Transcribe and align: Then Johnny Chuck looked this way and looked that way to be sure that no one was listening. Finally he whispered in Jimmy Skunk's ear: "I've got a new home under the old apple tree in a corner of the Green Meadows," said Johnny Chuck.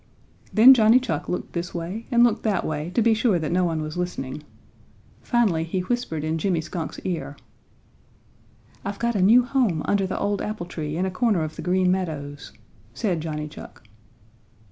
Then 0.51 0.73
Johnny 0.73 0.99
Chuck 0.99 1.29
looked 1.29 1.53
this 1.53 1.75
way 1.75 2.07
and 2.09 2.23
looked 2.23 2.41
that 2.41 2.65
way 2.65 2.89
to 2.95 3.03
be 3.03 3.13
sure 3.13 3.37
that 3.37 3.51
no 3.51 3.63
one 3.63 3.83
was 3.83 3.97
listening. 3.97 4.41
Finally 5.21 5.63
he 5.65 5.81
whispered 5.81 6.23
in 6.23 6.39
Jimmy 6.39 6.59
Skunk's 6.59 6.97
ear: 7.01 7.37
"I've 8.83 8.97
got 8.97 9.13
a 9.13 9.21
new 9.21 9.43
home 9.45 9.83
under 9.85 10.07
the 10.07 10.17
old 10.17 10.41
apple 10.41 10.65
tree 10.65 10.97
in 10.97 11.05
a 11.05 11.11
corner 11.11 11.43
of 11.43 11.55
the 11.55 11.61
Green 11.61 11.91
Meadows," 11.91 12.51
said 12.95 13.21
Johnny 13.21 13.47
Chuck. 13.47 13.83